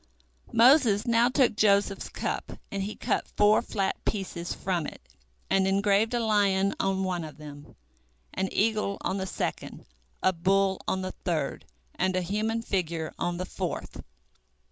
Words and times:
Moses 0.51 1.05
now 1.05 1.29
took 1.29 1.55
Joseph's 1.55 2.09
cup, 2.09 2.53
and 2.71 2.81
he 2.81 2.95
cut 2.95 3.27
four 3.37 3.61
flat 3.61 4.03
pieces 4.03 4.51
from 4.51 4.87
it, 4.87 4.99
and 5.47 5.67
engraved 5.67 6.15
a 6.15 6.19
lion 6.19 6.73
on 6.79 7.03
one 7.03 7.23
of 7.23 7.37
them, 7.37 7.75
an 8.33 8.49
eagle 8.51 8.97
on 9.01 9.17
the 9.17 9.27
second, 9.27 9.85
a 10.23 10.33
bull 10.33 10.81
on 10.87 11.03
the 11.03 11.11
third, 11.11 11.65
and 11.93 12.15
a 12.15 12.21
human 12.23 12.63
figure 12.63 13.13
on 13.19 13.37
the 13.37 13.45
fourth. 13.45 14.01